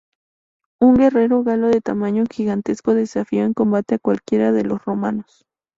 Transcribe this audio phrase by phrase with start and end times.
[0.81, 5.45] Un guerrero galo de tamaño gigantesco desafió en combate a cualquiera de los romanos.